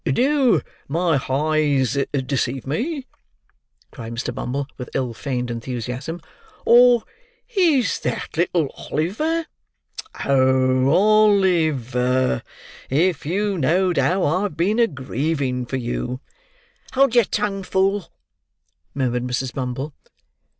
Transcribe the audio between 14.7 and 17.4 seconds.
a grieving for you—" "Hold your